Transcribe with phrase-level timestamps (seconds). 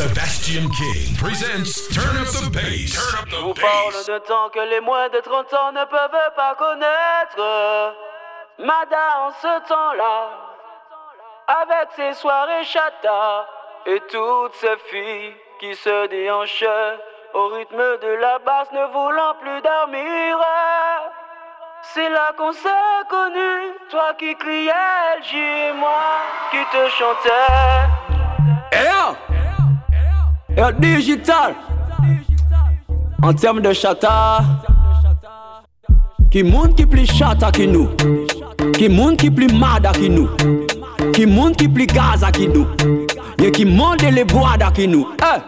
[0.00, 2.96] Sebastian King presents Turn Up the Bass.
[2.96, 4.06] Turn Up Vous the parle Bass.
[4.06, 7.94] de temps que les moins de 30 ans ne peuvent pas connaître.
[8.60, 10.30] Mada en ce temps-là,
[11.48, 13.46] avec ses soirées chata
[13.84, 16.64] et toutes ces filles qui se déhanchent
[17.34, 20.38] au rythme de la basse, ne voulant plus dormir.
[21.82, 24.72] C'est là qu'on s'est connus, toi qui criais
[25.18, 27.28] LG et moi qui te chantais.
[28.72, 28.88] Et
[30.60, 31.54] Yo digital
[33.22, 34.44] An tem de chata
[36.30, 37.86] Ki moun ki pli chata ki nou
[38.76, 40.28] Ki moun ki pli mada ki nou
[41.16, 42.66] Ki moun ki pli gaza ki nou
[43.40, 45.40] Ye ki moun de le boada ki nou Eh!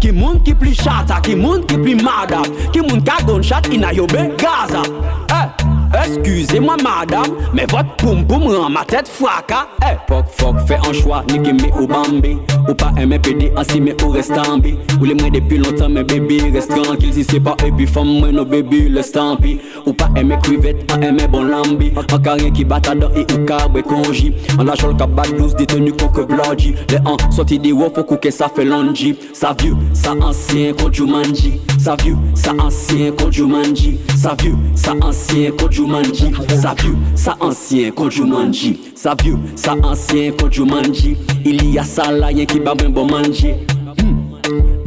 [0.00, 3.66] Ki moun ki pli chata, ki moun ki pli mada Ki moun ka gon chat
[3.74, 4.86] ina yo be gaza
[5.34, 5.69] Eh!
[5.92, 10.92] Excusez-moi madame, mais votre poum poum rend ma tête fracas Eh, fuck fuck, fais un
[10.92, 12.36] choix, nique me ou bambi.
[12.68, 15.88] Ou pas aimer PD, ainsi mais ou reste en bi Ou les moins depuis longtemps,
[15.88, 17.12] mais baby reste tranquille.
[17.12, 19.58] Si c'est pas et puis femme, moi no baby, laisse tant pis.
[19.86, 21.92] Ou pas aimer crevette, en aimer bon lambi.
[21.96, 25.92] En carré qui bat dans et ou carbe conji En la chole cap douce, détenu
[25.92, 30.12] coque blodgy Les ans sortis des wof, faut que ça fait longi Ça vieux, ça
[30.20, 36.30] ancien, quand Jumanji Ça vieux, ça ancien, quand Jumanji Ça vieux, ça ancien, quand Jumanji.
[36.60, 38.78] Ça vieux, ça ancien, quand Jumanji.
[38.94, 41.16] Ça vieux, ça ancien, quand Jumanji.
[41.42, 43.56] Il y a ça là, qui bat ben bon manger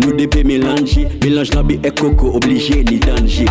[0.05, 3.45] nous débé mélanger, mélange lambi et coco obligé ni danger.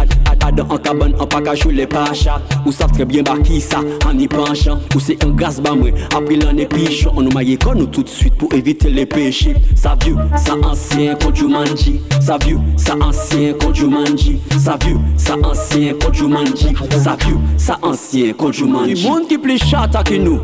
[0.45, 2.41] Adam en cabane, en pacachou les pachas.
[2.67, 4.81] Ou savent très bien qui ça, en y penchant.
[4.95, 5.71] Ou c'est un gaz bah
[6.17, 7.13] après l'an pichon.
[7.17, 9.55] On nous maille con nous tout de suite pour éviter les péchés.
[9.77, 12.01] Ça vieux, ça ancien, quand Jumanji.
[12.21, 14.41] Ça vieux, ça ancien, quand Jumanji.
[14.59, 16.75] Ça vieux, ça ancien, quand Jumanji.
[16.91, 18.95] Ça vieux, ça ancien, quand Jumanji.
[18.95, 20.41] Qui monde qui plus chata que nous?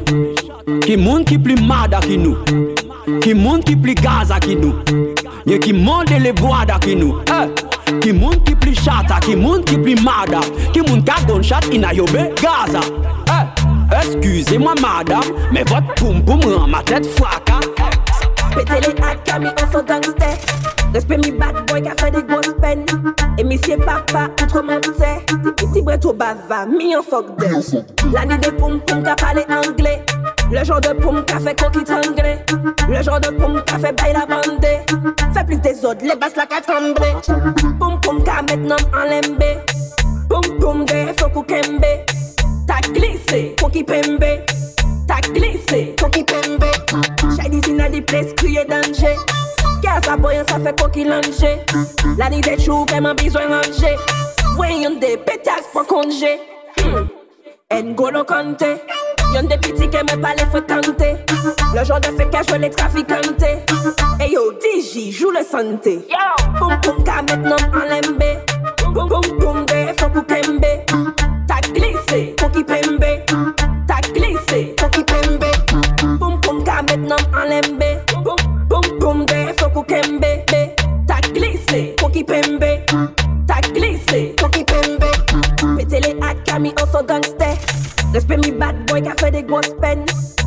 [0.81, 2.37] Qui monde qui plus mada que nous?
[3.23, 4.73] Ki moun ki pli gaz aki nou.
[5.47, 7.23] Nye ki moun de le boad aki nou.
[7.33, 7.47] Eh.
[8.03, 10.43] Ki moun ki pli chata, ki moun ki pli mada.
[10.73, 12.85] Ki moun ka gonchat ina yo be gaza.
[13.29, 13.69] Eh.
[13.91, 17.61] Eskuse mwa madam Me vot poum poum ran ma tet fwaka
[18.55, 20.29] Pete li akka mi anso gangste
[20.93, 22.85] Respe mi bad boy ka fe di gos pen
[23.39, 25.13] E misye papa outreman te
[25.65, 27.83] Iti breto bava mi anso gde
[28.13, 30.18] La ni de poum poum ka pale angle
[30.51, 32.45] Le genre de poum qui a fait coquille anglais.
[32.89, 34.79] Le genre de poum qui a fait la bandée.
[35.35, 37.09] Fait plus des autres, les basses la qu'a tremblé.
[37.79, 39.59] Poum poum qui a maintenant en lembé.
[40.29, 41.85] Poum poum de faut kembe.
[42.67, 44.25] T'as glissé, coquille pembe.
[45.07, 46.65] T'as glissé, coquille pembe.
[47.37, 49.17] Shady in the place, crier danger.
[49.83, 51.61] Car sa boy, ça fait coquille langer.
[52.17, 53.97] La nuit des choux, vraiment besoin ranger.
[54.57, 56.41] Voyons des pétasses pour congé.
[56.83, 57.07] Hmm.
[57.71, 58.65] N'Golo Kante.
[59.35, 61.17] Yon de piti ke me pale frekante
[61.75, 63.51] Le jour de fekè jwe le trafikante.
[64.21, 65.99] E yo DJ jou le sante.
[66.59, 68.31] Poum poum ka met nan palembe.
[68.83, 70.73] Poum poum poum de fok ou kembe.
[71.47, 73.13] Ta glise pou ki pembe.
[73.87, 75.53] Ta glise pou ki pembe.
[76.19, 77.93] Poum poum ka met nan palembe.
[78.25, 78.37] Poum
[78.69, 80.35] poum poum de fok ou kembe.
[81.07, 82.79] Ta glise pou ki pembe.
[86.49, 87.57] Camille, on sont gangster.
[88.15, 90.07] Respect mi bad boy qui a fait des grosses peines.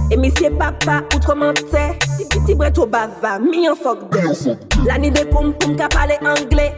[0.09, 1.97] Et monsieur papa, outrement t'sais.
[2.31, 4.57] Petit bret au bava, mi en fuck d'elle.
[4.85, 6.73] L'année des poum poum qui a parlé anglais.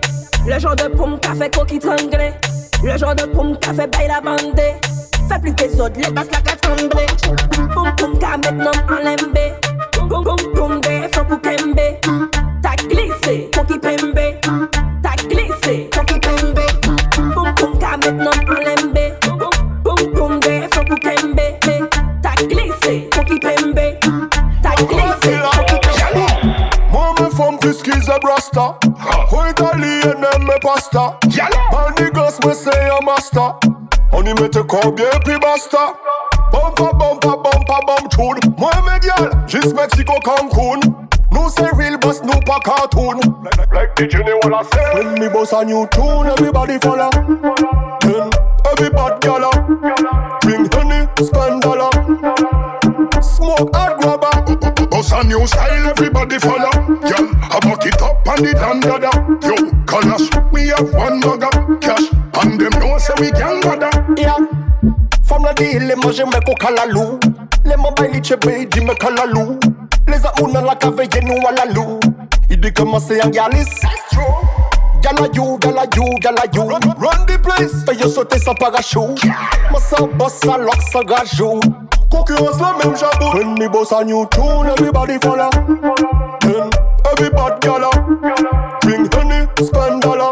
[0.45, 2.33] Le genre de poum qui a fait coquille anglais.
[2.83, 4.73] Le genre de poum qui a fait bail la bandée.
[5.29, 7.05] Fait plus des autres, les basses la qu'a tremblé.
[7.73, 9.53] Poum poum qui a maintenant en lembé.
[9.93, 11.79] Poum poum poum de faut pour kembe.
[12.61, 14.19] T'as glissé, coquille pembe.
[15.01, 16.59] T'as glissé, coquille pembe.
[17.33, 18.62] Poum poum qui a maintenant en lembé.
[28.03, 28.77] Qu'ils a brasta
[29.31, 33.55] Ou italien même me pasta And the gas me say a master.
[34.11, 35.95] On y mette combien puis basta.
[36.51, 38.53] Bumpa bumpa bumpa bum tune.
[38.57, 40.79] Moi me gal, juste Mexico Cancun.
[41.31, 43.19] Nous c'est real boss, nous pas cartoon.
[43.71, 44.95] Like the Jenny wanna say.
[44.95, 47.09] When me boss a new tune, everybody follow.
[48.01, 48.29] Then
[48.71, 49.49] every bad gala.
[50.41, 51.89] Bring honey, spend dollar
[53.21, 54.87] Smoke hard grabber.
[54.89, 56.71] Bust a new style, everybody follow.
[57.01, 57.29] Girl,
[58.33, 59.11] on the dandada
[59.43, 61.49] Yo, Kalash, we have one mugger
[61.79, 62.09] Cash,
[62.41, 64.37] and them know say we can bother Yeah.
[65.23, 67.19] Femme la dit, les manger me ko kalalou.
[67.65, 69.57] Les mobiles chebe di me kalalou.
[70.07, 71.99] Les amouna la cave nous à la lou.
[72.49, 73.69] Il dit comment c'est un galis.
[75.01, 76.61] Gala you, gala you, gala you.
[76.63, 79.25] Run, run the place Fais yo sauter sans parachute.
[79.71, 81.59] Moi ça bosse, ça lock, ça gajou.
[82.09, 85.49] Concurrence la même chapeau When me boss a new tune, everybody follow
[86.41, 86.69] Then
[87.13, 87.91] every bad gala.
[88.81, 90.31] Bring honey, spend dollar.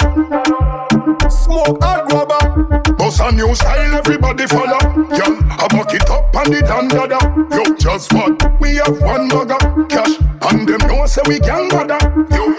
[1.30, 2.94] Smoke and grabber.
[2.94, 4.80] Boss a new style, everybody follow.
[5.10, 7.20] Girl, I buck it up on the dandada.
[7.54, 8.60] Yo, just what?
[8.60, 10.18] We have one mugger, cash,
[10.50, 12.00] and them know say we can bother.
[12.32, 12.54] Yo,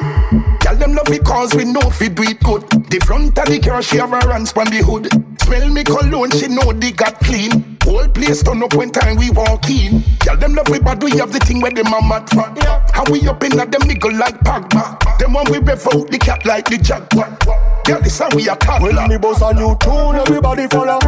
[0.95, 2.63] love because we know fi do it good.
[2.91, 5.09] The front of the car she have a runs on the hood.
[5.43, 7.79] Smell me cologne, she know they got clean.
[7.83, 10.03] Whole place turn up when time we walk in.
[10.25, 12.47] Girl them love we bad, we have the thing where them a mad for.
[12.93, 14.99] How we up in at them nigga like Pagma.
[15.19, 17.37] Them one we rev out the cat like the jaguar.
[17.85, 18.95] Girl, this how we a toddler.
[18.95, 21.01] When me boss a new tune, everybody follow.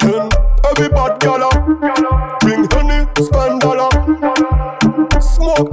[0.00, 0.30] Then
[0.64, 1.50] every bad gala.
[2.40, 3.90] Bring honey, spend dollar.
[5.20, 5.68] Smoke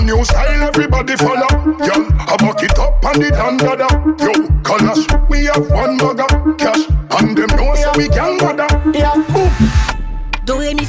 [0.00, 0.16] and grabber.
[0.16, 1.48] Boss a new style, everybody follow.
[1.78, 3.88] Girl, I buck it up on the dandada.
[4.20, 4.32] Yo,
[4.62, 6.29] Kalash, we have one mugger,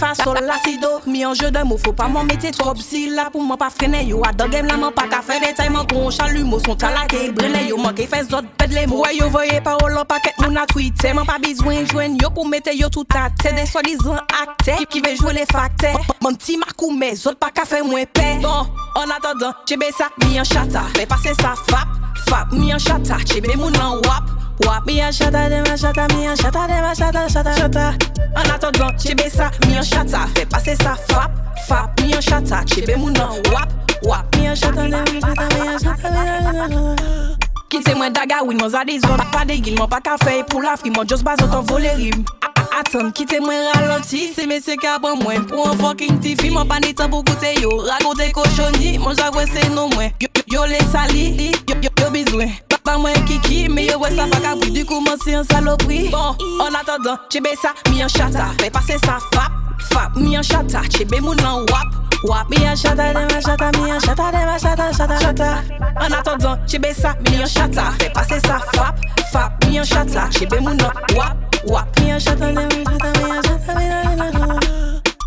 [0.01, 2.07] Do, ré, mi, fa, sol, la, si, do Mi an jeu de mots, faut pas
[2.07, 2.73] m'en mettre trop.
[2.75, 5.69] Si là pour moi pas freiner Yo, a game la pas qu'à faire des tailles
[5.69, 9.03] Man kon chalut, mo son talake Brene, yo, man, ke fè zot ped les mots.
[9.03, 11.13] Ouais, yo, voye parole en paquet, moun a tweeté.
[11.13, 15.01] Man pas besoin joindre yo pour mettre yo tout tête Des soi-disant acteurs qui, qui
[15.01, 15.99] veut jouer les facteurs.
[16.21, 18.65] Mon petit marcou, mais zot pas qu'à faire moins paix Bon,
[18.95, 20.83] en attendant, chebe ça, mi en chata.
[20.95, 21.87] Fais passer ça, fap,
[22.27, 23.17] fap, mi en chata.
[23.25, 24.23] Chebe moun en wap
[24.65, 24.85] Wap.
[24.85, 27.93] Mi en chata, de ma chata, mi en chata, de ma chata, chata, chata.
[28.35, 31.31] En attendant, chebe ça, mi en chata Fais passer ça, fap,
[31.67, 33.13] fap, mi en chata Chebe moun
[33.51, 33.69] wap,
[34.03, 37.37] wap, mi en chata, de ma chata, mi en chata, mi en chata
[37.69, 40.61] Kite mwen daga win, mwen zade zon Pa de gil, mwen pa ka fey pou
[40.61, 42.23] la fri Mwen jos bazot an vole rim.
[42.41, 44.33] A- a- Atan, kite mwen ralenti.
[44.33, 48.31] Se mese ka ban mwen pou an fucking tifi Mwen pa pou koute yo Ragote
[48.31, 52.51] koshoni, mwen javwe se nou mwen Yo, yo, yo le sali, yo, yo, yo bizwen.
[52.83, 55.43] Ba mwen kiki, me yo wè sa pa ka bri Du kou mwen si an
[55.45, 56.09] salopri.
[56.09, 56.33] Bon,
[56.65, 60.81] en attendant, chebe sa, mi an chata Fè pase sa fap, fap, mi an chata
[60.89, 61.87] Chebe moun an wap,
[62.23, 65.63] wap Mi an chata, de ma chata, mi an chata, de ma chata, chata, chata
[66.01, 68.95] En attendant, chebe sa, mi an chata Fè pase sa fap,
[69.31, 73.09] fap, mi an chata Chebe moun an wap, wap Mi an chata, de ma chata,
[73.19, 74.71] mi an chata, mi an chata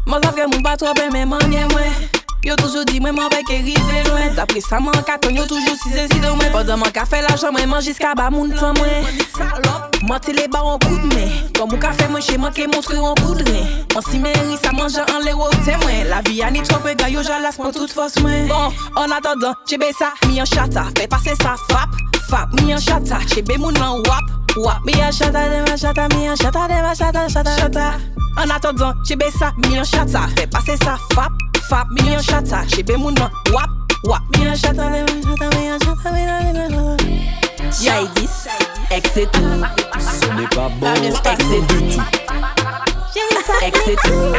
[0.07, 1.65] Mwen savke moun pa trope men manye
[2.45, 5.77] Yo toujou di mwen mwen pek e rive lwen Dapre sa mwen katon yo toujou
[5.81, 8.53] si se si de mwen Padan mwen ka fe l'ajan mwen man jiska ba moun
[8.53, 9.07] tan mwen
[10.05, 12.53] Mwen te le ba an kou de men Kon mwen ka fe mwen che mwen
[12.53, 13.65] ke montre an kou de ren
[13.95, 16.93] Mwen si men ri sa manje an le wote mwen La vi an ni trope
[17.01, 18.69] ga yo jalas pon tout fos mwen Bon,
[19.01, 21.97] en attendant, chebe sa, mi an chata Fe pase sa fap,
[22.29, 24.25] fap, mi an chata Chebe moun an wap,
[24.57, 24.85] wap.
[24.85, 27.93] Mi an chata, de ma chata, mi an chata, de ma chata, chata, chata
[28.37, 31.33] En attendant, chebe sa, mi an chata Fe pase sa fap,
[31.69, 33.71] fap, mi an chata Chebe moun an wap,
[34.05, 34.23] wap.
[34.37, 37.15] Mi an chata, de ma chata, mi an chata, mi an chata
[37.83, 38.47] Jaidis,
[38.91, 39.41] ex et tout.
[39.99, 40.95] Ce n'est pas bon.
[41.03, 42.01] Ex et tout.
[43.63, 44.35] Ex et tout.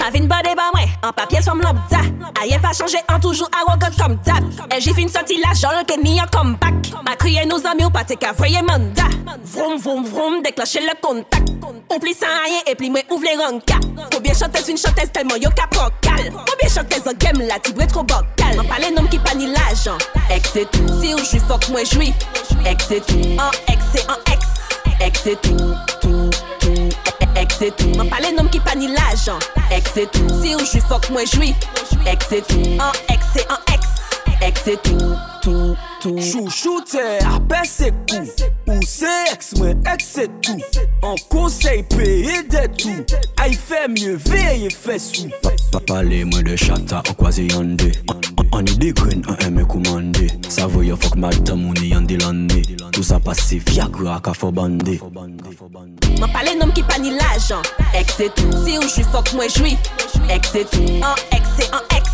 [0.00, 2.02] Pa vin bade ba mwen, an papye som lambda.
[2.40, 5.98] Ayen pa chanje an toujou arrogant kom tap E jif fin soti la jol ke
[6.02, 6.92] ni an comeback.
[7.06, 9.10] Ma kriye nou zami ou pate ka voye manda.
[9.44, 11.46] Vroom vroom vroom, deklache le kontak
[11.90, 13.78] Ou pli san ayen e pli mwen ouvre le ranka
[14.10, 18.02] Koubyen chantez fin chantez telman yo ka prokal Koubyen chantez an gem la tibre tro
[18.02, 19.98] bokal Man pale nom ki pa ni l'ajan
[20.30, 22.12] Ex et tout, si ou jwi fok mwen jwi
[22.66, 24.46] Ex et tout, an ex et an ex.
[25.00, 26.29] Ex et tout, tout,
[27.20, 29.38] tout Ex et tout, man pale nom ki pa ni l'ajan
[29.70, 31.54] Ex et tout, si ou jwi fok mwen jwi
[32.06, 33.86] Ex et tout, an ex et an ex.
[34.42, 36.18] Ex et tout, tout, tout.
[36.18, 38.24] Chouchou te apè se kou
[38.72, 40.56] Ou se ex mwen ex se tou
[41.04, 45.28] An konsey peye de tou Ay fè mye veye fè sou
[45.72, 49.36] Pa pale mwen de chata an kwaze yande An- an- An ni de gren an
[49.46, 52.62] eme koumande Sa voye fok madam ou ni yande lande
[52.92, 54.98] Tout sa pase viagra ka fò bande
[56.18, 57.62] Man pale nom ki pa ni l'ajan
[57.94, 59.76] Ex et tout, si ou jwi fok mwen jwi
[60.28, 62.10] Ex et tout, an ex et an ex.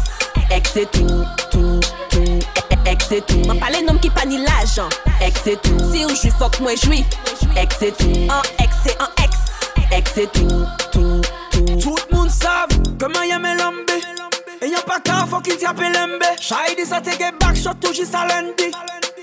[0.50, 2.38] Ex et tout, tout, tout.
[2.86, 4.88] Ex et tout, man pale nom ki pa ni l'ajan
[5.22, 7.02] Ex et tout, si ou jwi fok mwen jwi
[7.56, 9.36] Ex et tout, an ex et an ex.
[9.92, 11.80] Ex et tout, tout, tout.
[11.80, 13.96] Tout moun sav Koman yeme lambe
[14.62, 17.76] E yon pa ka fok il ti ape lembe Chay di sa tege back shot
[17.80, 18.70] tou jis a lendi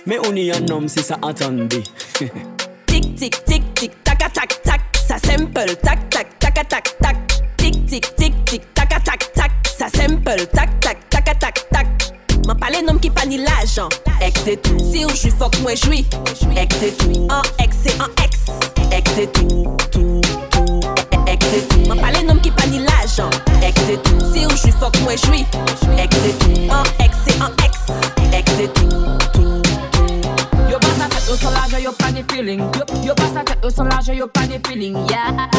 [0.06, 1.82] Me ou ni yon nom si sa atande
[2.86, 7.18] Tic tic tic tic tac tac tac Ça simple tac tac tac tac tac
[7.58, 11.88] Tic tic tic tic tac tac tac Ça simple tac tac tac tac tac
[12.46, 13.90] Man pale nom ki pa ni l'ajan
[14.22, 16.06] Ex et tout, si ou jwi fok mwen jwi
[16.62, 18.46] Ex et tout, an ex et an ex
[18.92, 19.83] Ex et tout, tout, tout
[21.44, 24.56] Ek se tou, man pale nom ki pa ni l'ajan Ek se tou, se ou
[24.56, 25.42] jwi fok mwen jwi
[26.00, 27.76] Ek se tou, an ek se an ek
[28.34, 32.62] Ek se tou, tou, tou Yo bas a tet yo pa ni feeling.
[32.80, 35.50] Yo, yo bas a tet ou son l'ajan, yo pa ni feeling Yeah,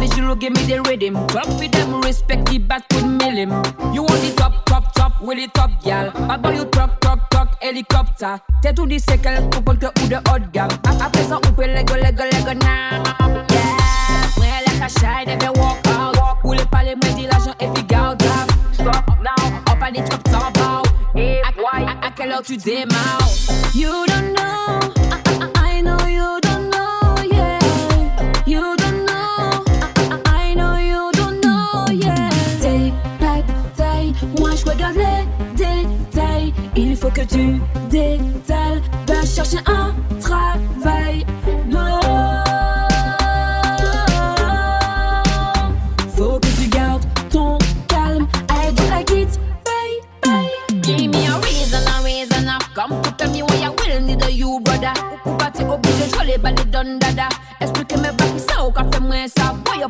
[0.00, 1.14] visual give me the rhythm.
[1.26, 3.52] Drop with them, respect the bat with milim
[3.92, 6.10] You want the top, top, top, with the top, gal.
[6.26, 8.40] Bad boy you top, top, top, helicopter.
[8.62, 12.00] Te tou di sekel, pou ponke ou de hot gam Apre sa ou pe lego,
[12.00, 13.04] lego, lego, nan
[13.52, 13.87] Yeah
[14.78, 16.16] cachaille, never walk out.
[16.44, 18.22] Ou le palais, moi, dit l'argent et puis garde
[18.72, 20.82] Stop now, des trucs sans bas.
[21.16, 23.28] Et à, à quelle heure tu démarres?
[23.74, 24.78] You don't know,
[25.10, 27.58] I, I, I know you don't know, yeah.
[28.46, 29.64] You don't know,
[30.26, 32.28] I, I know you don't know, yeah.
[33.18, 36.52] Pas de taille, moi je regarde les détails.
[36.76, 39.94] Il faut que tu détales, va chercher un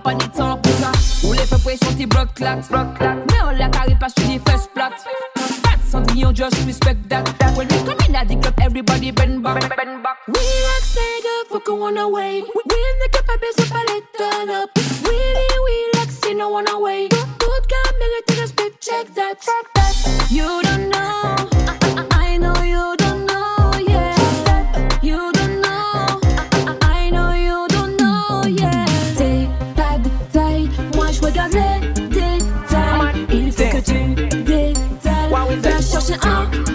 [0.08, 0.90] pa ni tan pou sa
[1.26, 2.64] Ou le fe presyon ti blok klat
[3.28, 4.96] Me ou la kare pa su di fes plat
[5.64, 7.24] Pat Sandrion just respect that.
[7.56, 9.60] When we come in at the club everybody bend back.
[10.28, 10.44] We
[10.76, 14.70] ex nega fuck wanna wait We ne kapabes so pa le turn up.
[15.04, 17.12] We li we lex si no wanna wait
[17.44, 19.44] Tout ka merite respect check that.
[20.30, 21.57] You don't know.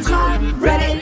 [0.03, 1.01] Travail.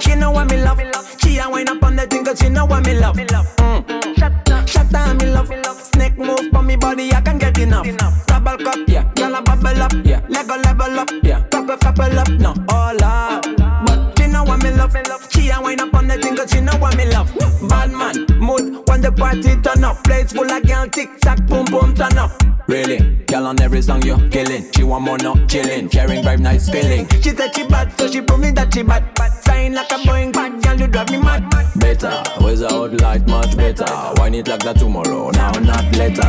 [0.00, 0.80] She know what me love.
[1.20, 3.16] She a wine up on the thing 'cause she know what me love.
[3.16, 3.84] Mm.
[4.18, 5.48] Shut me love.
[5.92, 7.86] Snake move on me body, I can get enough.
[8.26, 9.04] Double cup, yeah.
[9.14, 10.20] Girl a bubble up, yeah.
[10.28, 11.40] Lego level up, yeah.
[11.50, 13.44] Couple couple up, no all up.
[13.86, 14.94] But she know what me love.
[15.30, 17.30] She a wine up on the thing 'cause she know what me love.
[17.68, 20.02] Bad man, mood when the party turn up.
[20.04, 22.30] Place full of girl, tick tock, boom boom turn up.
[22.66, 24.64] Really, girl on every song you killing.
[24.72, 25.88] She want more, no chilling.
[25.88, 27.08] Sharing vibe, nice feeling.
[27.22, 29.04] She said she bad, so she prove me that she bad.
[29.42, 31.48] Flying like a Boeing, bad girl, you drive me mad.
[31.76, 33.86] Better, without light, much better.
[34.16, 36.28] Wine it like that tomorrow, now not later.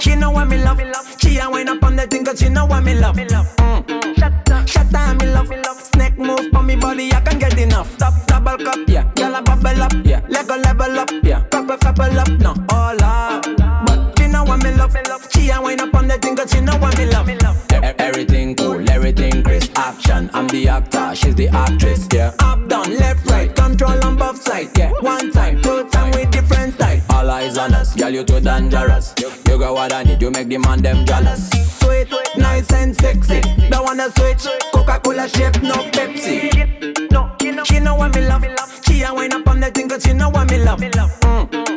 [0.00, 0.80] She know what me love.
[1.20, 3.16] She a wine up on the thing 'cause she know what me love.
[3.16, 4.68] Mm.
[4.68, 5.48] Shut down, me love.
[5.48, 5.80] We love.
[5.80, 7.96] Snake move on me body, I can't get enough.
[7.96, 8.88] Top double cup,
[11.96, 13.44] Couple couple up, no all up.
[13.86, 14.96] But she know what me love.
[15.32, 17.30] She a wine up on the thing 'cause she know what me love.
[17.98, 19.78] Everything cool, everything crisp.
[19.78, 22.32] Action, I'm the actor, she's the actress, yeah.
[22.40, 24.90] Up, down, left, right, control on both sides, yeah.
[25.00, 27.00] One time, two time with different style.
[27.10, 29.14] All eyes on us, girl, you too dangerous.
[29.46, 31.48] You got what I need, you make the man them jealous.
[31.78, 33.40] Sweet, nice and sexy.
[33.70, 34.46] Don't wanna switch.
[34.72, 36.50] Coca-Cola shape, no Pepsi.
[37.66, 38.44] She know what me love.
[38.84, 40.80] She a wine up on the thing 'cause she know what me love.
[40.80, 41.73] Mm.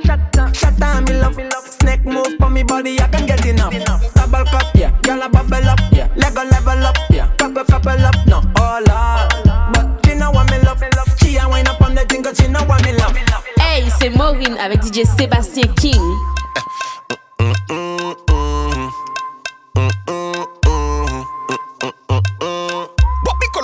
[0.60, 1.38] Shut down, me love.
[1.80, 3.74] Snake move on me body, I can get enough.
[4.16, 4.92] Double cup, yeah.
[5.02, 6.08] Girl a bubble up, yeah.
[6.16, 7.28] Lego level up, yeah.
[7.38, 9.32] Couple couple up, no all up.
[9.74, 10.82] But she know what me love.
[11.20, 13.16] She a wine up on the thing 'cause she know what me love.
[13.60, 16.02] Hey, c'est Maureen avec DJ Sébastien King.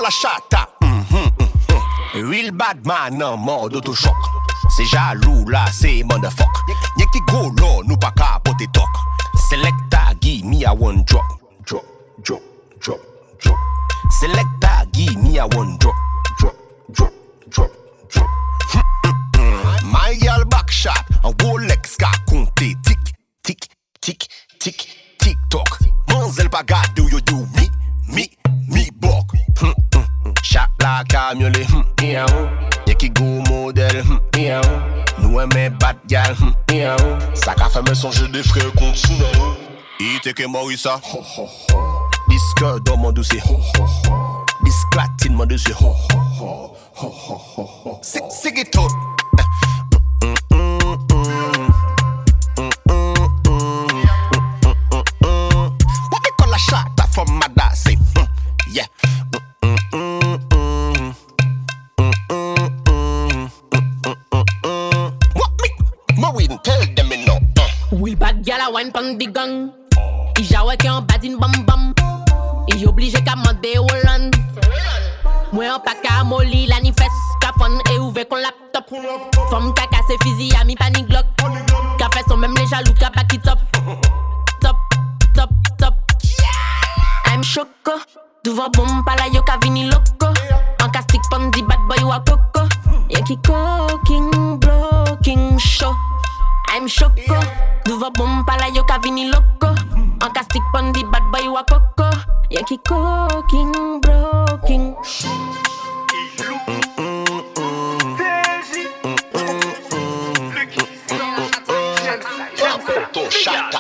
[0.06, 0.68] A chata?
[0.82, 2.30] Mhm, mhm.
[2.30, 4.43] Real bad man en mode autochoc.
[4.76, 6.48] C'est jaloux là, c'est motherfuck.
[37.74, 39.58] femme songe des frères contre Sunao.
[40.00, 41.02] Ite que Morissa.
[42.30, 43.42] Disque dans mon dossier.
[44.64, 45.74] Disclatine mon dossier.
[48.04, 48.88] C'est tout.
[68.94, 69.74] pan di gang.
[70.38, 71.94] I jawe ki an badin bam bam.
[72.70, 74.32] I oblije ka mande Holland
[75.52, 77.18] Mwen an pa ka moli la ni fes.
[77.42, 78.86] Ka fon e ouve kon laptop.
[79.50, 81.26] Fom ka kase fizi a mi panik glok
[82.00, 83.60] Ka fe son mem le jalou ka baki top.
[84.62, 84.78] Top,
[85.34, 85.96] top, top.
[87.26, 87.98] I'm choko
[88.44, 90.30] Duvan bom pala yo ka vini loko.
[90.80, 92.70] An ka stik pon di bad boy wakoko
[93.10, 95.94] Yen ki koking, blocking, show.
[96.76, 97.38] I'm choco.
[97.86, 99.68] Duva bomba la yo vini loco.
[99.94, 102.10] Un castic pon di bad boy wa coco.
[102.50, 104.96] Yankee cooking, broken.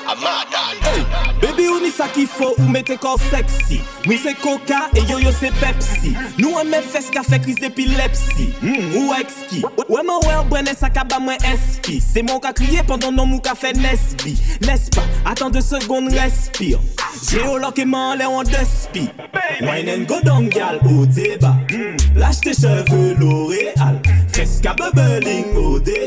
[0.05, 0.82] Amada.
[1.83, 3.81] Founi sa ki fo ou mette kor seksi.
[4.05, 6.13] Mwen se koka e yo yo se pepsi.
[6.37, 8.53] Nou an men fes ka fe kriz epilepsi.
[8.61, 11.97] Mm, Ou ekski Ou mwen wè an brene sa ka ba mwen eski.
[11.99, 14.37] Se mwen ka kriye pandan nan mou ka fe nesbi.
[14.63, 16.79] Nespa, atan de segonde respire.
[17.27, 19.09] Geolok e man le an despi.
[19.61, 23.99] Wine and go down gal ou deba hmm, Lache te cheve l'oreal
[24.33, 26.02] Fes ka bubbling ou deba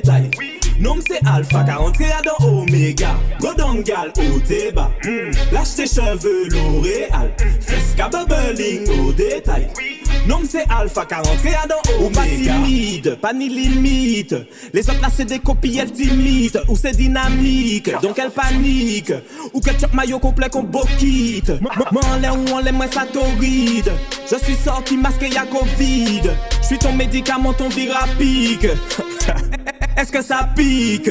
[1.26, 3.14] Alpha, car rentré à dans Omega.
[3.40, 4.90] Go down gal au débat.
[5.04, 5.30] Mm.
[5.52, 7.34] Lâche tes cheveux l'Oréal.
[7.60, 9.68] Fresca bubbling au détail.
[10.26, 12.06] Nom c'est Alpha, car rentré à dans Omega.
[12.06, 14.34] Ou pas timide, pas ni limite.
[14.72, 16.62] Les autres là c'est des copies, elles timides.
[16.68, 19.12] Ou c'est dynamique, donc elles panique.
[19.52, 21.52] Ou ketchup maillot complet qu'on bokite.
[21.92, 23.92] M'en l'air ou en l'air, moi ça torride.
[24.30, 26.22] Je suis sorti masqué, y'a Covid.
[26.62, 28.66] Je suis ton médicament, ton virapique.
[29.96, 31.08] Est-ce que ça pique?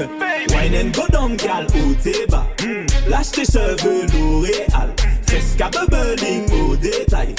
[0.50, 3.10] Wine and go down gal au débat mm.
[3.10, 4.94] Lâche tes cheveux l'Oréal
[5.26, 7.34] Fresca bubbling au détail.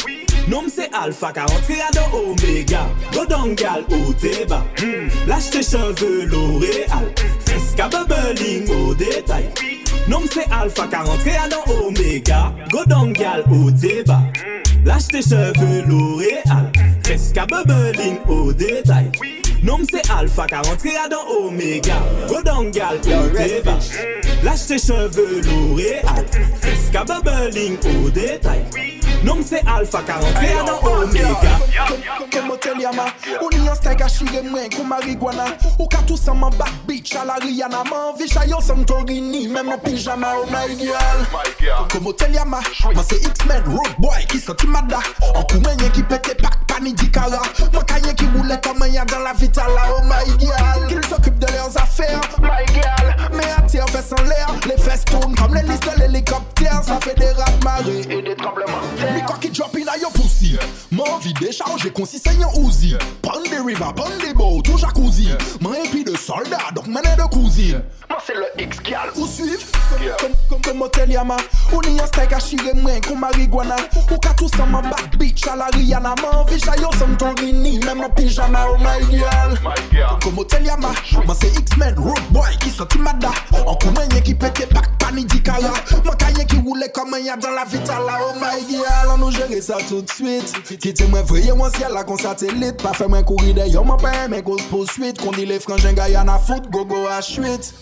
[0.48, 2.88] Nom c'est Alpha 43 à dans Omega.
[3.12, 5.28] Go down gal au débat mm.
[5.28, 7.12] Lâche tes cheveux l'Oréal
[7.46, 9.48] Fresca bubbling au détail.
[10.08, 12.52] Nom c'est Alpha 43 à dans Omega.
[12.72, 14.22] Go down gal au débat
[14.84, 16.72] Lâche tes cheveux l'Oréal
[17.04, 19.12] Fresca bubbling au détail
[19.66, 21.96] Nom c'est Alpha 43 à dans Omega.
[22.28, 23.78] Go down gal au débat
[24.44, 26.24] Lâche tes cheveux l'Oréal
[26.60, 28.64] Fresca bubbling au détail
[29.24, 31.32] Nom c'est Alpha 43 à dans Omega.
[32.32, 33.04] Comme hotel Yama
[33.42, 35.44] Ou ni an steak a chire mwen kou marijuana
[35.78, 37.82] Ou ka tout san man back bitch a la Rihanna.
[37.90, 41.88] Man vi chayo san torini Mem nan pijama oh my girl.
[41.88, 45.00] Comme hotel Yama Man se X-Men road boy ki soti mada
[45.34, 47.40] An kou menye ki pete pak pani di kara
[47.72, 50.88] Man kaye ki roule comme ya dans la vitala oh my girl.
[50.88, 53.16] Qu'ils s'occupent de leurs affaires my girl.
[53.32, 56.82] Mais attire fesses en l'air Les fesses tournent comme les listes de l'hélicoptère.
[56.84, 58.00] Ça fait des rats marées.
[58.10, 58.66] Et des tremblements.
[58.96, 60.56] de terre Quoi qui drop in a yo pussy.
[60.90, 62.94] Man vide chargé concis saignant Uzi.
[63.22, 65.28] Pon des river, pon des boats, tout jacuzzi.
[65.60, 67.82] Man épi de soldat, donc mené de cousine.
[68.08, 69.60] Moi c'est le X-Gal Ou suivre
[70.20, 71.36] Comme, comme, comme hotel Yama.
[71.72, 73.76] Ou ni un steak à chire mwen kou marijuana.
[74.10, 76.14] Ou ka tout san man back bitch a la Rihanna.
[76.22, 79.58] Man vi chayo san torini Même en pyjama oh my girl.
[80.22, 80.90] Comme hotel Yama.
[81.26, 83.30] Man c'est X-Men road boy qui sorti mada
[83.66, 85.72] En menye qui pète pak pani di kara
[86.04, 89.30] Man kaye qui roule comme un ya dans la vitala oh my girl On nous
[89.30, 90.52] gérer ça tout de suite.
[90.78, 94.28] Quitte moi vreye moi ciel la kon satellite Pas fait moi courir yo m'en pas
[94.28, 97.74] mais cause poursuite Qu'on dit les frangins Guyana à foot gogo à chuite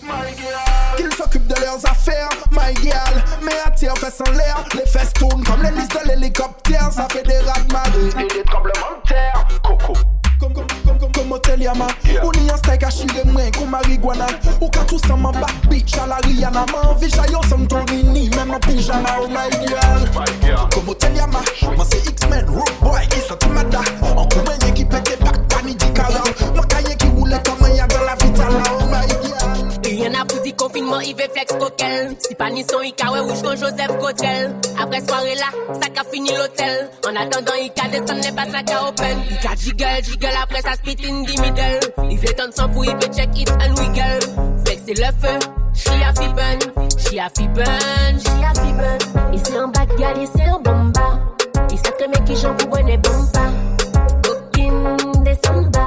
[0.97, 3.23] Qu'ils s'occupent de leurs affaires, my girl.
[3.43, 6.89] Mais attire fesses en l'air, les fesses tournent comme les listes de l'hélicoptère.
[6.91, 8.23] Ça fait des rats de marée.
[8.23, 9.47] Et des tremblements de terre.
[9.63, 9.93] Coco
[11.31, 11.87] hotel Yama
[12.23, 14.27] Ou ni un steak à chire mwen kou marijuana
[14.61, 16.65] Ou ka tout san man back bitch a la Rihanna.
[16.71, 20.69] Man vi chayo san torini Même en pyjama oh my girl.
[20.71, 23.81] Comme hotel Yama Man c'est X-Men road boy qui sorti mada.
[24.15, 26.23] En kou menye qui pète back pani di kara.
[26.55, 27.75] Man kaye qui roule comme un
[30.57, 32.15] Confinement, il veut flex coquel.
[32.19, 34.55] Si pas ni son Ika, ouais, rouge comme Joseph Cotel.
[34.81, 36.89] Après soirée là, ça qu'a fini l'hôtel.
[37.07, 39.17] En attendant, Ika descend, n'est pas ça qu'a open.
[39.31, 41.79] Ika jiggle, jiggle, après ça spit in the middle.
[42.09, 44.19] Il veut tendre son pour, il veut check it and wiggle.
[44.65, 45.39] Flex c'est le feu,
[45.73, 46.59] she a fi burn,
[46.97, 49.15] she a fi burn, she a fi burn.
[49.97, 51.19] Gal, ici en bomba.
[52.69, 53.45] Bonne bomba.
[54.29, 55.81] Aucune descenda.
[55.81, 55.84] Il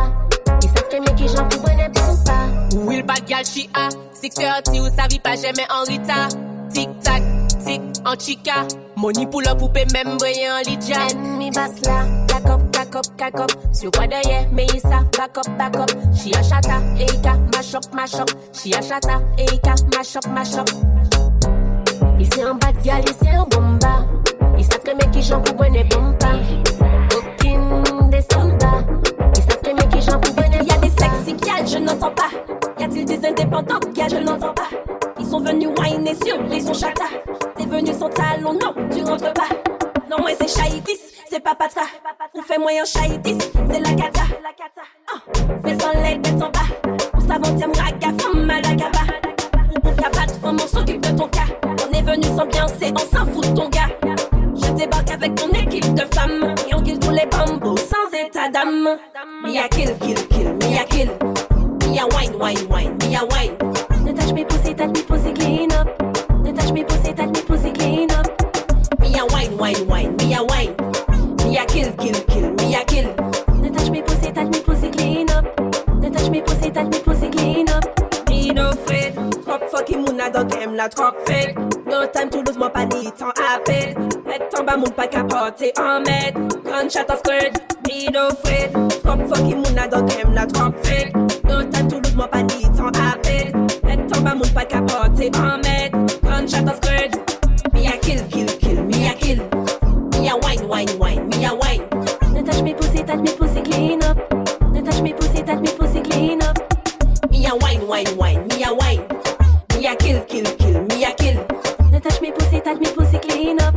[2.98, 3.88] Will bad gal she a.
[4.12, 6.30] 630 ou sa vie pas jamais en retard
[6.74, 7.22] Tic tac,
[7.64, 8.66] tic en chica.
[8.96, 13.06] Money pour le poupée même briller en lidja Ennemi basse là, back up, back up,
[13.16, 13.52] back up.
[13.72, 15.90] Sur quoi derrière, mais il ça, back up, back up.
[16.12, 18.30] She a chata, Eika, mash up, mash up.
[18.52, 20.68] She a chata, Eika, mash up, mash up.
[22.18, 24.06] Ici en bad gal, ici en bomba.
[24.84, 26.32] Très bien qui j'en pour bonne bomba.
[27.14, 28.82] Aucune descenda
[29.36, 32.10] Ils savent très bien qui j'en pour bonne Y a des sexy gals, je n'entends
[32.10, 32.57] pas.
[32.78, 34.68] Y a-t-il des indépendants gars, je n'entends pas.
[35.18, 37.06] Ils sont venus whiner sur les sons chata.
[37.56, 39.48] T'es venu sans talon, non, tu rentres pas.
[40.08, 41.82] Non, moi c'est Chaïtis, c'est pas patra.
[42.34, 43.38] On fait moyen Chaïtis,
[43.70, 44.22] c'est la cata.
[45.12, 45.18] Ah,
[45.64, 46.98] fais sans l'aide d'être en bas.
[47.12, 49.00] Pour s'aventir, raga, femme, malagaba.
[49.74, 51.46] Ou pour cabat, femme, on s'occupe de ton cas.
[51.64, 53.88] On est venu s'ambiancer, on s'en fout de ton gars.
[54.54, 56.54] Je débarque avec ton équipe de femmes.
[56.70, 58.98] Et on kill tous les bambous sans état d'âme.
[59.42, 61.10] Mia kill, kill, kill, Mia kill.
[61.88, 63.56] Mia wine, wine, wine, Mia wine.
[64.04, 65.88] Ne tâche mes poussées, tâche mes poussées, clean up.
[66.44, 68.26] Ne tâche mes poussées, tâche mes poussées, clean up.
[69.00, 70.74] Me a wine, wine, wine, me a wine.
[71.44, 73.08] Me a kill, kill, kill, me a kill.
[73.60, 75.44] Don't touch me pussy, touch me pussy clean up.
[75.56, 77.84] Don't touch me pussy, touch me pussy clean up.
[78.28, 79.14] Me no afraid.
[79.44, 81.56] Trop fucking mouna dans game la trop fake.
[81.86, 83.94] No time to lose mon panier, tant appel.
[84.26, 86.34] Mec ton bas mon pas capoté en med.
[86.64, 87.54] Gunshot of skirt,
[87.86, 88.72] me no afraid.
[89.02, 91.37] Trop fucking mouna dans game la trop fake.
[96.38, 97.72] Gunshot of skirt.
[97.72, 99.38] Me a kill, kill, kill, me a kill.
[100.12, 101.88] Me a wine, wine, wine, me a wine.
[102.32, 104.16] Don't touch me pussy, touch me pussy clean up.
[104.30, 106.56] Don't touch me pussy, touch me pussy clean up.
[107.30, 109.06] Me a wine, wine, wine, me a wine.
[109.74, 111.44] Me a kill, kill, kill, me a kill.
[111.90, 113.74] Don't touch me pussy, touch me pussy clean up.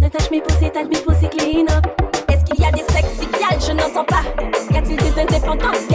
[0.00, 1.86] Don't touch me pussy, touch me pussy clean up.
[2.28, 4.22] Est-ce qu'il y a des sexy gals Je n'entends pas.
[4.70, 5.87] Y a-t-il des indépendantes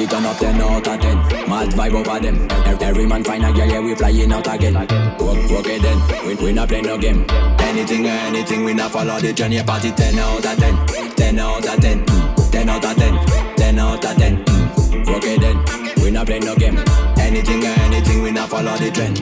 [0.00, 3.44] Body turn up 10 out of 10 Mad vibe over them Every, every man find
[3.44, 6.96] a girl, yeah, we flying out again Work, work then, we, we not play no
[6.96, 7.26] game
[7.60, 10.86] Anything or anything, we not follow the journey Party 10 out of 10
[11.16, 12.50] 10 out of 10 mm.
[12.50, 15.06] 10 out of 10 10 out of 10 mm.
[15.06, 16.78] Work then, we not play no game
[17.18, 19.18] Anything or anything, we not follow the trend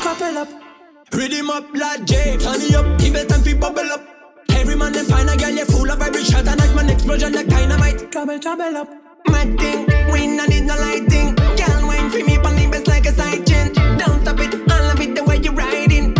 [0.00, 0.48] Couple up,
[1.12, 2.36] rhythm up like J.
[2.36, 4.06] Turn up, give it time fi bubble up.
[4.50, 6.46] Every man them find a girl, yeah, full of vibration.
[6.46, 8.12] And like man explosion like dynamite.
[8.12, 8.88] Trouble, trouble up.
[9.26, 11.34] Mad thing, we no lighting.
[11.34, 13.12] Girl, wine for me, the best like a.
[13.98, 16.14] Don't stop it, I love it the way you riding.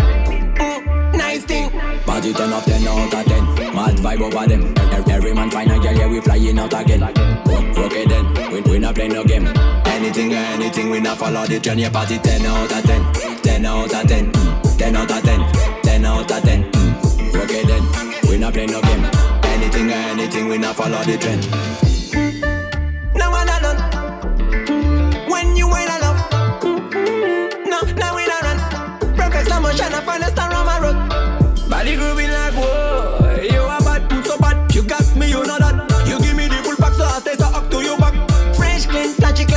[1.17, 1.71] Nice thing.
[2.07, 4.73] Up 10 out of 10 Mad vibe over them
[5.09, 8.95] every, man find a girl, yeah, we flying out again work then, we, we not
[8.95, 9.47] play no game
[9.85, 13.93] Anything or anything, we not follow the journey Party 10 out of 10 10 out
[13.93, 14.77] of 10 mm.
[14.77, 17.33] 10 out of 10 10 out of 10 mm.
[17.33, 19.05] Work then, we not play no game
[19.43, 21.84] Anything or anything, we not follow the trend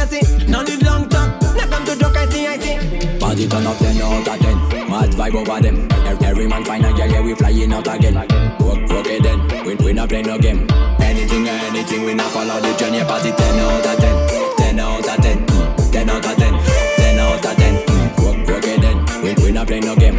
[0.09, 0.47] classy.
[0.47, 1.40] No need long talk.
[1.57, 3.18] Now come to joke, I see, I see.
[3.18, 5.88] Body turn up 10 out of 10 Mad vibe over them
[6.23, 9.75] every, man find a girl, yeah, we flying out again Work, work it then, we,
[9.75, 10.66] we not play no game
[11.01, 15.16] Anything anything, we not follow the journey Party 10 out of 10 10 out of
[15.16, 15.92] 10 mm.
[15.92, 16.53] 10 out of 10
[16.97, 18.25] 10 out of 10 mm.
[18.25, 20.17] Work, work it then, we, we not play no game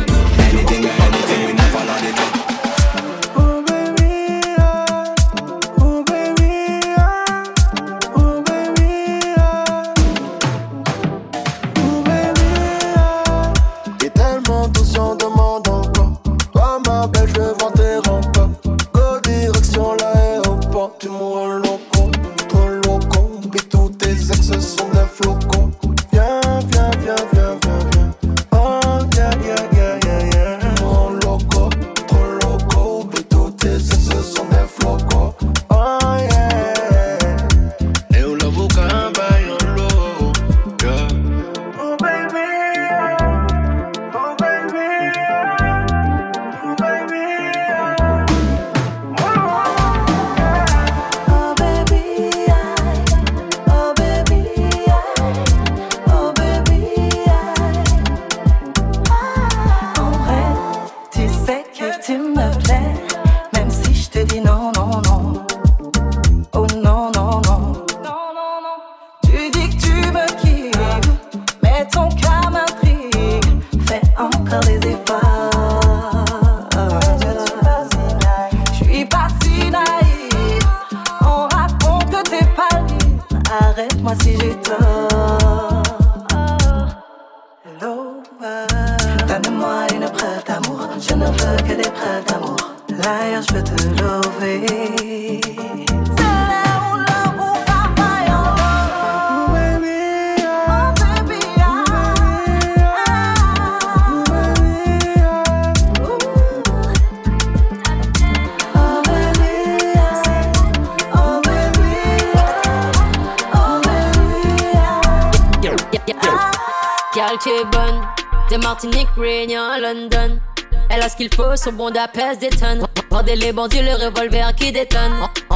[121.19, 122.87] qu'il faut, son bon pèse des tonnes.
[123.09, 125.11] Bordez les bandits, le revolver qui détonne.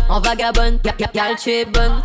[0.09, 0.79] En, vagabonde,
[1.13, 2.01] Gal, tu es bonne.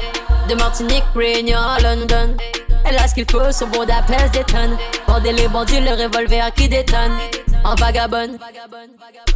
[0.49, 2.37] De Martinique, Réunion, London.
[2.85, 4.79] Elle a ce qu'il faut, son bon pèse des tonnes.
[5.09, 7.19] Bordez les bandits, le revolver qui détonne.
[7.65, 8.39] En vagabonde.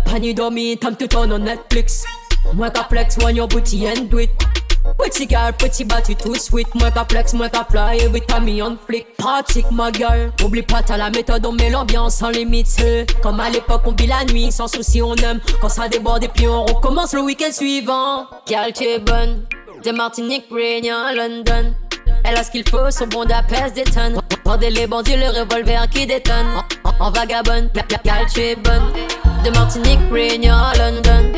[0.05, 2.05] Pani dormi, tam tout on Netflix.
[2.55, 4.31] Moi qu'à flex, one your booty and do it.
[4.99, 8.63] Petit girl, petit battu tout sweet Moi ta flex, moi ta fly Every time me
[8.63, 12.69] on flick Pratique ma girl Oublie pas t'as la méthode On met l'ambiance sans limite
[13.23, 16.29] Comme à l'époque on vit la nuit Sans souci on aime Quand ça déborde et
[16.29, 19.45] puis on recommence le week-end suivant Girl tu es bonne
[19.85, 21.75] De Martinique, Réunion, London
[22.25, 24.21] elle a ce qu'il faut, son bon pèse des tonnes.
[24.45, 26.47] Bordez les bandits, le revolver qui détonne.
[27.01, 27.71] En, vagabonde,
[28.05, 28.93] gal, tu es bonne.
[29.45, 31.33] De Martinique, Réunion, London.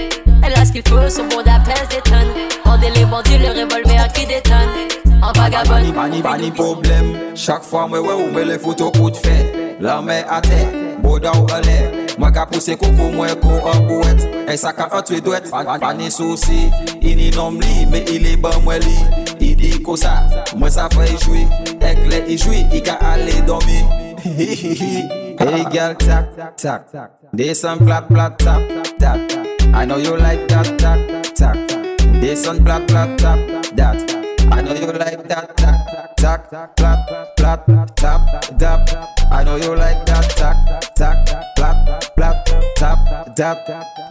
[0.46, 2.32] Elle a ce qu'il faut, son bon pèse des tonnes.
[2.64, 5.22] Bordez les bandits, le revolver qui détonne.
[5.22, 5.94] En vagabonde.
[5.94, 7.16] Pas ni, pas ni problème.
[7.34, 9.76] Chaque fois, moi, ouais, ou les photos coup de fait.
[9.80, 10.68] L'armée à terre,
[11.02, 11.90] boda ou à l'air.
[12.32, 14.28] Qu'a poussé coco, moi, ko en bouette.
[14.48, 16.70] Et ça, quand tu es douette, pas ni souci.
[17.00, 19.24] Il n'y nomme mais il est bon, moi, li.
[19.44, 20.24] I di ko sa,
[20.56, 21.42] mwen sa fè yi jwi
[21.84, 22.96] Ek le yi jwi, i ka
[25.44, 26.88] Hey girl, tak, tak
[27.64, 28.62] one plat, plat, tap,
[28.98, 29.33] tap
[29.74, 32.20] I know you like that, that, that.
[32.20, 33.38] This on black, black, tap,
[33.74, 33.98] that.
[34.52, 38.88] I know you like that, that, tack, clap, clap, tap, dap.
[39.32, 43.58] I know you like that, tack, tack, clap, clap, tap, dap.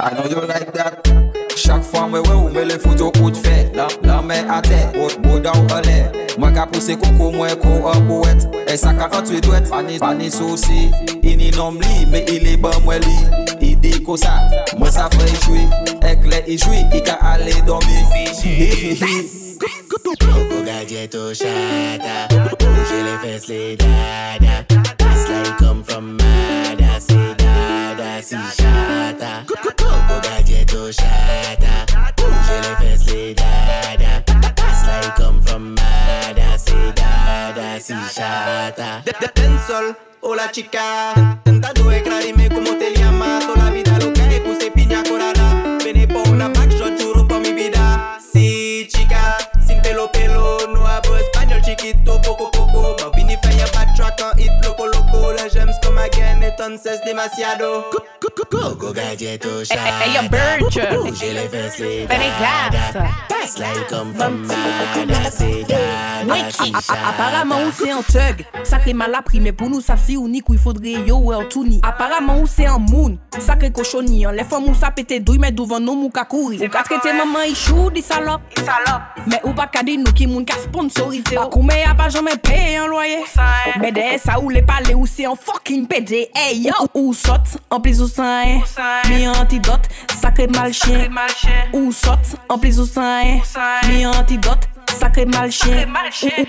[0.01, 1.33] I know you like that.
[1.55, 4.91] Chak fwa mwen we ou me le fout yo kout fe La, la men ate,
[4.97, 9.07] bot boda ou ale Mwen ka puse koko mwen ko up wet E sa ka
[9.15, 10.89] antwe dwet, pani, pani sosi
[11.21, 13.52] Ini nom li, me ili ban mwen li
[13.83, 15.67] Il dit que ça, moi, ça fait jouer.
[16.09, 18.05] Éclair, il jouit, il a aller dormir.
[20.19, 22.27] Coco gadget au chata,
[22.59, 24.65] bouger les fesses, les dada.
[24.99, 29.43] It's like come from Mada, c'est dada, si chata.
[29.47, 31.85] Coco gadget au chata,
[32.17, 34.23] bouger les fesses, les dada.
[34.27, 39.03] It's like come from Mada, c'est dada, si chata.
[39.35, 42.72] Dancehall, hola chica, tentando aclararme como
[57.23, 57.89] demasiado.
[58.49, 60.61] Coco gadgeto chata Hey, yo, Bird.
[61.03, 61.49] Bouger les
[63.53, 64.47] Slide comme femme
[67.07, 68.45] Apparemment ou c'est un thug.
[68.63, 71.43] Sacré mal appris mais pour nous ça si ou ni qu'il faudrait yo ou un
[71.43, 71.79] touni.
[71.83, 75.79] Apparemment ou c'est un moon Sacré cochonni Les femmes ou ça pété douille mais devant
[75.79, 78.41] nous mou ka kouri Ou ka traité maman ichou di salop
[79.27, 82.37] Mais ou pas ka di nous qui moun ka sponsorisé Ou koumé a pas jamais
[82.37, 83.23] payé un loyer.
[83.79, 86.29] Mais de ça ou les parler ou c'est un fucking pédé.
[86.35, 86.73] Hey yo.
[86.95, 88.45] Ou sot en plus ou sans
[89.09, 89.87] Mi antidote
[90.19, 91.09] Sacré mal chien.
[91.73, 93.42] Ou sot en plus ou sans
[93.87, 94.67] Mi antidote
[94.99, 95.85] Sacré mal chien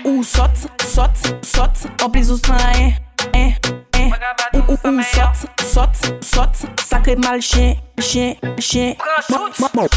[0.03, 2.91] Ou, ou, ou saute, saute, saute En plus ou sein hein,
[3.33, 4.09] hein.
[4.53, 8.93] Ou, ou, ou saute, saute, saute Sacré mal chien, chien, chien.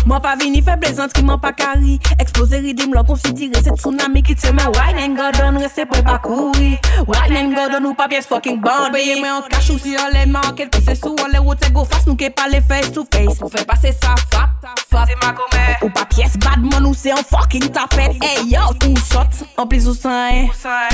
[0.07, 1.99] Moi pas vini fait plaisante qui m'en pas carré.
[2.19, 6.19] Exploser ridim l'on considéré C'est tsunami qui te met Wine and Gordon restez pour pas
[6.19, 6.79] courir.
[7.07, 10.17] Wine and Gordon ou pas pièce fucking bande Payez moi en cash ou si on
[10.17, 12.93] les mains Quelque c'est sous on les routes go face Nous qui pas les face
[12.93, 13.39] to face.
[13.39, 14.51] Pour faire passer ça fap,
[14.91, 15.09] fap.
[15.09, 18.17] C'est ma commère Ou pas pièce bad man ou c'est un fucking tapette.
[18.23, 19.45] Hey yo Ou saute.
[19.57, 20.47] En plus ou sein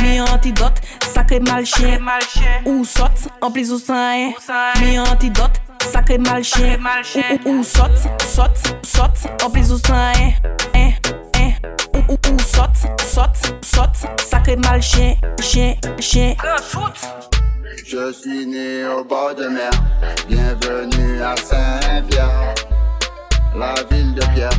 [0.02, 0.80] Mi antidote
[1.12, 1.98] Sacré mal chien.
[2.64, 3.28] Ou saute?
[3.40, 4.32] En plus ou sein
[4.80, 5.60] Mi antidote
[5.92, 6.78] Sacré mal chien
[7.44, 10.12] Ou, ou, ou saute, saute, saute En plus ou sein
[10.74, 10.90] hein,
[11.36, 11.52] hein.
[11.94, 16.34] Ou, ou, ou saute, saute, saute Sacré mal chien, chien, chien
[17.86, 19.70] Je suis né au bord de mer.
[20.28, 22.54] Bienvenue à Saint-Pierre,
[23.56, 24.50] la ville de Pierre.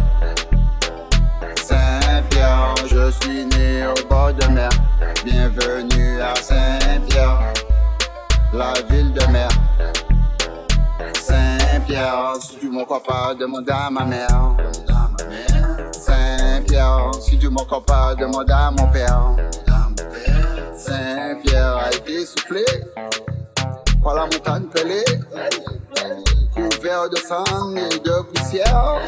[1.61, 4.69] Saint-Pierre, je suis né au bord de mer.
[5.23, 7.53] Bienvenue à Saint-Pierre,
[8.53, 9.49] la ville de mer.
[11.86, 14.56] Saint-Pierre, si tu m'en crois pas, demande à ma mère.
[15.91, 19.36] Saint-Pierre, si tu m'en crois pas, demande à mon père.
[20.76, 22.65] Saint-Pierre a été soufflé
[24.04, 25.06] par la montagne pelée,
[26.56, 29.00] couvert de sang et de poussière.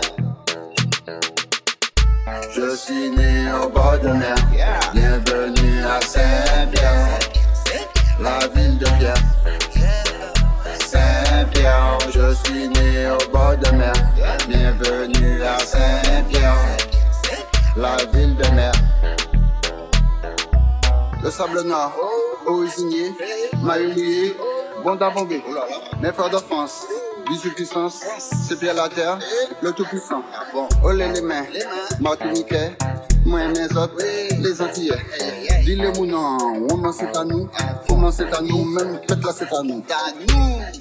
[2.53, 4.35] Je suis né au bord de mer,
[4.93, 7.07] bienvenue à Saint-Pierre,
[8.21, 9.15] la ville de Pierre.
[14.79, 16.55] Bienvenue à Saint-Pierre,
[17.75, 18.71] la ville de mer.
[21.23, 21.93] Le sable noir,
[22.45, 23.11] originier,
[23.61, 24.35] maillé,
[24.83, 25.41] bon d'abondé,
[26.01, 26.85] mes frères de France,
[27.29, 29.19] bisous puissance, c'est bien la terre,
[29.61, 30.23] le tout puissant.
[30.83, 31.45] Olé les mains,
[31.99, 32.75] Martiniquais,
[33.25, 33.97] moi et mes autres,
[34.39, 34.97] les Antillais.
[35.63, 36.37] Dis les mounons,
[36.71, 37.49] on c'est à nous,
[37.87, 39.83] comment c'est à nous, même faites là c'est à nous.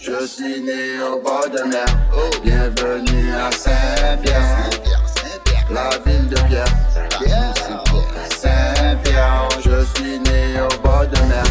[0.00, 1.86] Je suis né au bord de mer,
[2.44, 4.70] bienvenue à Saint-Pierre,
[5.70, 6.66] la ville de Pierre.
[8.36, 11.44] Saint-Pierre, je suis né au bord de mer.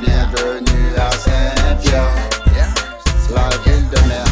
[0.00, 2.14] Bienvenue à Saint-Pierre,
[3.34, 4.27] la ville de mer.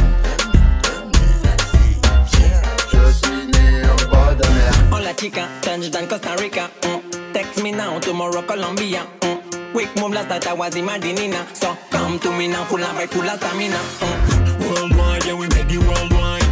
[4.91, 6.71] Hola chica, touchdown Costa Rica.
[6.83, 7.33] Mm.
[7.33, 9.07] Text me now, tomorrow Colombia.
[9.21, 9.73] Mm.
[9.73, 11.47] Quick move last night I was in Madinina.
[11.55, 13.77] So come to me now, full of vibe, full of stamina.
[13.77, 14.71] Mm.
[14.71, 16.45] Worldwide, yeah, we make it worldwide.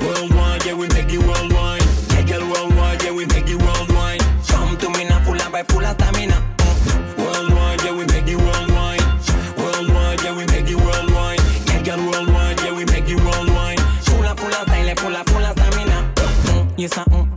[0.00, 1.82] Worldwide, yeah, we make it worldwide.
[2.10, 4.20] Yeah, girl, worldwide, yeah, we make it worldwide.
[4.48, 6.35] Come to me now, full of vibe, full of stamina.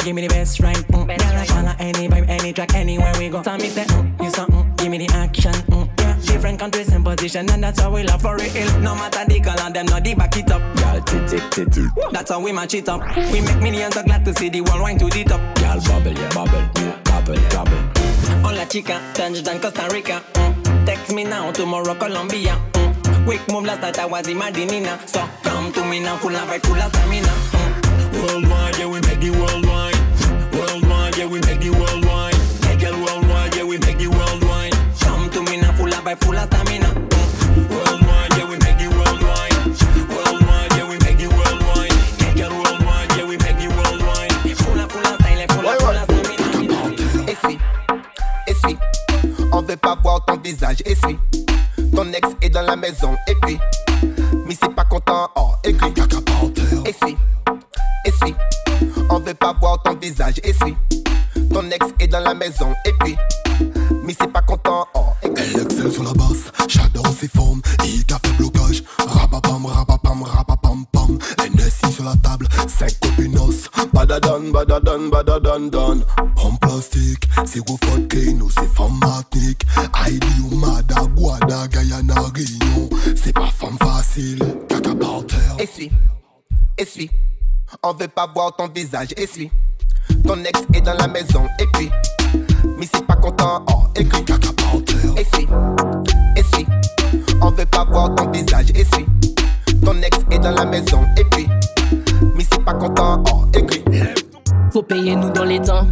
[0.03, 0.75] Give me the best right.
[0.75, 1.07] Mm.
[1.07, 3.43] Girl, I follow any vibe, any track, anywhere we go.
[3.43, 5.51] So me say, mm, you say, mm, give me the action.
[5.51, 5.89] Mm.
[5.99, 8.79] Yeah, different countries and position, and that's how we love for real.
[8.79, 10.61] No matter the color, them not the back it up.
[10.77, 12.11] Girl, tick, tick, tick, tick.
[12.11, 13.01] That's how we match it up.
[13.31, 15.41] We make millions, so glad to see the world wine to the top.
[15.55, 17.81] Girl, bubble, yeah, bubble, you bubble, bubble.
[18.43, 20.21] Hola chica, touchdown Costa Rica.
[20.33, 20.85] Mm.
[20.85, 22.57] Text me now, tomorrow Colombia.
[22.73, 23.25] Mm.
[23.25, 24.97] Quick move last night I was in Madinina.
[25.07, 27.27] So come to me now, full of vibe, full of stamina.
[27.27, 27.69] Mm.
[28.21, 29.88] Worldwide, yeah, we make it worldwide.
[31.19, 32.35] Worldwide, yeah, we make it worldwide.
[32.63, 34.71] Yeah, girl, worldwide, yeah, we make it worldwide.
[35.01, 36.68] Come to me now, full of vibe, full of stamina.
[62.29, 63.17] La maison, et puis.
[64.03, 65.05] Mais c'est pas content, oh.
[65.23, 67.61] Elle excelle sur la basse, j'adore ses formes.
[67.83, 71.17] Il fait blocage, rapapam, rapapam, rapapam, pam.
[71.55, 73.69] NSI sur la table, 5 copinos.
[73.93, 76.05] Badadan, badadan, badadan, dan.
[76.43, 79.65] En plastique, c'est Woodford Clean ou c'est femme matnique.
[80.43, 82.89] Ou Mada, Guada, Guyana, Réunion.
[83.15, 85.55] C'est pas femme facile, caca par terre.
[85.57, 85.91] Essuie,
[86.77, 87.09] essuie.
[87.83, 89.51] On veut pas voir ton visage, essuie.
[90.25, 91.45] Ton ex est dans la maison,
[104.71, 105.87] Faut payer nous dans les temps.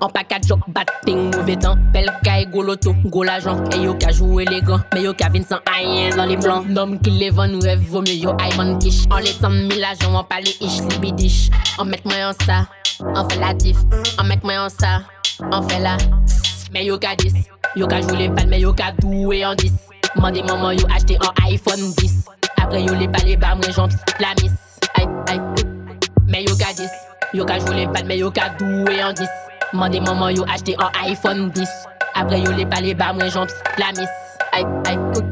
[0.00, 1.76] En package joke, batting, mauvais temps.
[2.22, 3.62] Caille, go loto, go l'argent.
[3.72, 6.66] Et yo ka joué les gants, mais yo ka vin sans rien dans les blancs.
[6.68, 9.04] Nom qui les vend, nous rêve, vaut mieux yo Ivan Kish.
[9.10, 11.50] En les temps mille agents, on parle ish, libidish.
[11.78, 12.66] On met moi en ça,
[13.00, 13.78] on fait la diff.
[14.20, 15.02] On met moi en ça,
[15.52, 15.96] on fait la.
[16.72, 17.32] Mais yo ka 10,
[17.76, 19.72] yo ka joué les balles, mais yo ka doué en 10.
[20.16, 22.26] Mandez maman, yo acheté un iPhone 10.
[22.60, 24.52] Après yo les balles, les bams, les jambes, la miss.
[24.94, 25.40] Aïe, aïe.
[26.28, 26.90] Mais yo ka 10,
[27.32, 29.28] yo ka joué les balles, mais yo ka doué en 10.
[29.72, 31.68] Mandez maman, yo acheté un iPhone 10.
[32.14, 34.08] Après yo les balles, les bams, les jambes, la miss.
[34.52, 35.24] Aïe, aïe, écoute,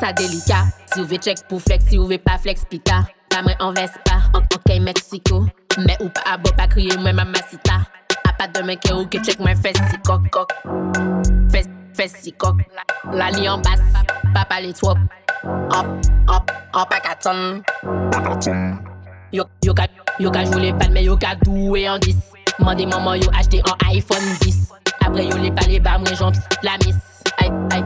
[0.00, 0.64] ça délicat.
[0.92, 3.04] Si vous voulez check pour flex, si voulez pas flex, pita.
[3.30, 5.46] Pas moi en Vespa, en ok Mexico.
[5.78, 7.82] Mais ou pas à beau, pas crier, moi mamacita.
[8.28, 10.48] A pas de mec ou que check moi fesse si coq coq.
[11.50, 12.56] Fesse, fesse si coq.
[13.12, 13.80] La lie en basse,
[14.34, 14.94] papa les trop.
[15.44, 15.86] Hop,
[16.28, 17.28] hop, hop, à 4
[19.30, 19.86] Yo, yo ka,
[20.18, 22.16] yo ka joué les mais yo doué en 10.
[22.58, 24.72] Mandez maman, yo acheté un iPhone 10.
[25.00, 26.96] Après yo les balles, les bams, les jambes, la miss.
[27.38, 27.84] Aïe, aïe,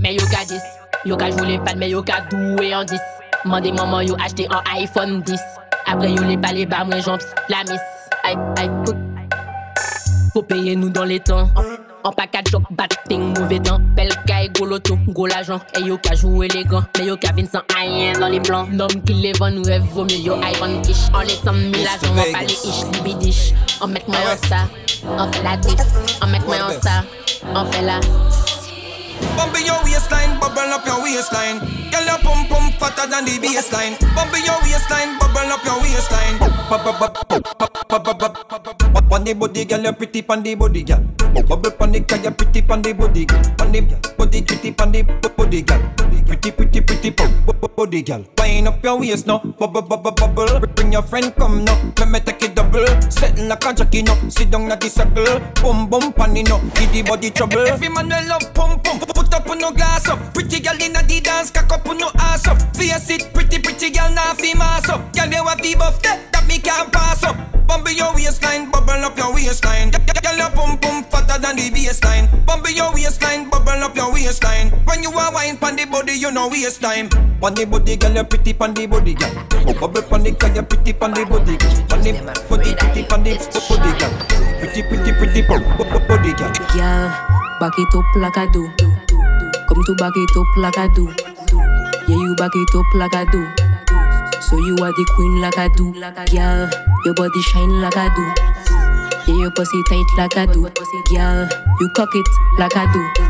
[0.00, 0.60] mais yo ka 10.
[1.04, 3.00] Yo ka joué les balles, mais yo doué en 10.
[3.44, 5.40] Mandez maman, yo acheté un iPhone 10.
[5.86, 7.80] Après yo les balles, les bams, les jambes, la miss.
[8.24, 8.70] Aïe, aïe,
[10.32, 11.48] Faut payer nous dans les temps.
[12.06, 13.80] En package joke, batting, mauvais temps.
[13.96, 15.58] Belle caille, go loto, go l'argent.
[15.76, 18.68] Et yo ka joué les gants, mais yo ka vin sans rien dans les blancs.
[18.70, 20.36] Nom qui les vend, nous rêve, vaut mieux yo
[20.84, 21.08] Kish.
[21.12, 23.54] En les temps mille agents, on parle ish, libidish.
[23.80, 24.68] On met moi en ça,
[25.18, 25.80] on fait la diff.
[26.22, 27.02] On met moi en ça,
[27.56, 27.98] on fait la.
[29.36, 31.58] Bump your waistline, bubble up your waistline.
[31.90, 33.96] Girl, your pum pum fatter than the baseline.
[34.14, 36.38] Bump your waistline, bubble up your waistline.
[39.08, 41.00] Pon the body, girl, you pretty pon body, girl.
[41.48, 43.42] Bubble pon the girl, you pretty pon body, girl.
[43.56, 44.92] Pon the body, pretty pon
[45.36, 45.82] body, girl.
[46.26, 47.30] Pretty, pretty, pretty pon
[47.76, 48.24] body, girl.
[48.38, 50.60] Wind up your waist now, bubble, bubble, bubble.
[50.74, 52.86] Bring your friend come now, let me take it double.
[53.10, 55.40] Setting like a jockey now, sit down at the circle.
[55.62, 57.66] Bum bum pon now, give the body trouble.
[57.68, 59.05] Every man will love pum pum.
[59.14, 60.34] Put up on no glass up.
[60.34, 62.60] Pretty girl in the dance, cock up on no ass up.
[62.76, 65.12] Face it, pretty, pretty girl, now fi mass up.
[65.14, 67.36] Girl, you have the buff that, that me can't pass up.
[67.66, 69.90] Bump your waistline, bubble up your waistline.
[69.90, 72.28] Girl, your pum pum fatter than the baseline.
[72.46, 74.70] Bump your waistline, bubble up your waistline.
[74.84, 77.08] When you are wine pon the body, you know waste time.
[77.40, 79.34] Pon the body, girl, you pretty pon the body, girl.
[79.80, 81.86] Bubble pon the girl, you pretty pon the body, girl.
[81.88, 82.12] Pon the
[82.48, 83.34] body, pretty pon the
[83.68, 84.12] body, girl.
[84.60, 86.52] Pretty, pretty, pretty body, girl.
[86.72, 87.08] Girl,
[87.60, 88.95] back it up like I do.
[89.76, 91.04] Come to back it up like I do.
[92.08, 93.46] Yeah, you back it up like I do.
[94.40, 95.92] So you are the queen like I do.
[95.92, 96.70] Girl,
[97.04, 99.30] your body shine like I do.
[99.30, 100.62] Yeah, your pussy tight like I do.
[101.10, 101.48] Girl,
[101.78, 102.26] you cock it
[102.58, 103.25] like I do.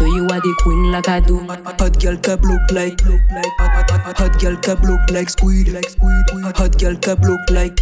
[0.00, 1.40] So you are the queen like I do.
[1.44, 2.98] Hot girl cap look like
[4.16, 6.24] Hot girl cap look like squid like squid.
[6.56, 7.78] Hot girl cap look like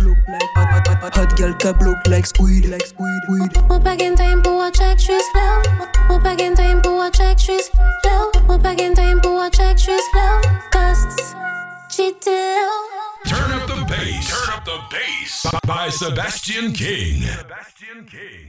[1.14, 3.54] Hot girl cap look like squid like squid.
[3.68, 5.62] Mo pa gen time pou watch actress flow
[6.08, 7.70] Mo pa gen time pou watch actress
[8.02, 10.42] flow Mo pa gen time pou watch actress flow
[10.74, 11.36] Costs
[11.88, 12.66] cheating
[13.30, 14.26] Turn up the bass.
[14.26, 17.22] Turn up the bass by Sebastian King.
[17.22, 18.47] Sebastian King.